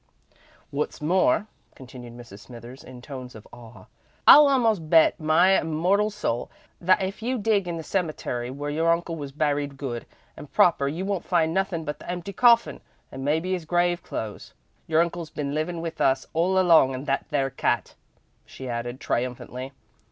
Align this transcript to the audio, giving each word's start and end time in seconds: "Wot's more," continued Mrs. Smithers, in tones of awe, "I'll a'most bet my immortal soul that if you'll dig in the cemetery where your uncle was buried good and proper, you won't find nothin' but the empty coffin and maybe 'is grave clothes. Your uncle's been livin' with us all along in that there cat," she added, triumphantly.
"Wot's 0.71 0.99
more," 0.99 1.45
continued 1.75 2.13
Mrs. 2.17 2.39
Smithers, 2.39 2.83
in 2.83 3.03
tones 3.03 3.35
of 3.35 3.47
awe, 3.51 3.85
"I'll 4.25 4.49
a'most 4.49 4.89
bet 4.89 5.19
my 5.19 5.59
immortal 5.59 6.09
soul 6.09 6.49
that 6.79 7.03
if 7.03 7.21
you'll 7.21 7.37
dig 7.37 7.67
in 7.67 7.77
the 7.77 7.83
cemetery 7.83 8.49
where 8.49 8.71
your 8.71 8.91
uncle 8.91 9.15
was 9.15 9.31
buried 9.31 9.77
good 9.77 10.07
and 10.35 10.51
proper, 10.51 10.87
you 10.87 11.05
won't 11.05 11.23
find 11.23 11.53
nothin' 11.53 11.85
but 11.85 11.99
the 11.99 12.09
empty 12.09 12.33
coffin 12.33 12.81
and 13.11 13.23
maybe 13.23 13.53
'is 13.53 13.65
grave 13.65 14.01
clothes. 14.01 14.55
Your 14.87 15.01
uncle's 15.03 15.29
been 15.29 15.53
livin' 15.53 15.81
with 15.81 16.01
us 16.01 16.25
all 16.33 16.57
along 16.57 16.95
in 16.95 17.03
that 17.05 17.27
there 17.29 17.51
cat," 17.51 17.93
she 18.43 18.67
added, 18.67 18.99
triumphantly. 18.99 19.71